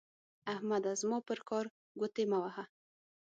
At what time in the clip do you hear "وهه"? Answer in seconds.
2.43-2.63